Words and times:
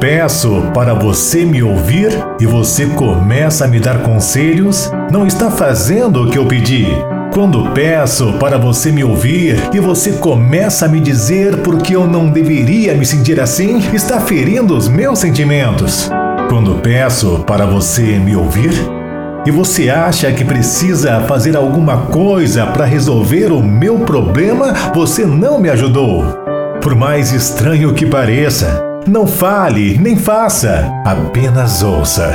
peço 0.00 0.70
para 0.74 0.94
você 0.94 1.44
me 1.44 1.62
ouvir 1.62 2.10
e 2.40 2.44
você 2.44 2.86
começa 2.86 3.64
a 3.64 3.68
me 3.68 3.78
dar 3.78 4.02
conselhos, 4.02 4.90
não 5.10 5.26
está 5.26 5.50
fazendo 5.50 6.22
o 6.22 6.30
que 6.30 6.36
eu 6.36 6.44
pedi. 6.44 6.88
Quando 7.32 7.70
peço 7.70 8.32
para 8.34 8.58
você 8.58 8.90
me 8.90 9.04
ouvir 9.04 9.56
e 9.72 9.78
você 9.78 10.12
começa 10.12 10.86
a 10.86 10.88
me 10.88 11.00
dizer 11.00 11.58
porque 11.58 11.94
eu 11.94 12.06
não 12.06 12.28
deveria 12.30 12.94
me 12.94 13.06
sentir 13.06 13.40
assim, 13.40 13.78
está 13.94 14.20
ferindo 14.20 14.76
os 14.76 14.88
meus 14.88 15.20
sentimentos. 15.20 16.10
Quando 16.48 16.80
peço 16.80 17.44
para 17.46 17.64
você 17.64 18.18
me 18.18 18.34
ouvir 18.34 18.72
e 19.46 19.50
você 19.50 19.88
acha 19.88 20.32
que 20.32 20.44
precisa 20.44 21.20
fazer 21.22 21.56
alguma 21.56 22.06
coisa 22.06 22.66
para 22.66 22.84
resolver 22.84 23.52
o 23.52 23.62
meu 23.62 24.00
problema, 24.00 24.74
você 24.92 25.24
não 25.24 25.60
me 25.60 25.70
ajudou. 25.70 26.24
Por 26.82 26.94
mais 26.94 27.32
estranho 27.32 27.94
que 27.94 28.04
pareça, 28.04 28.93
não 29.06 29.26
fale 29.26 29.98
nem 29.98 30.16
faça, 30.16 30.90
apenas 31.04 31.82
ouça. 31.82 32.30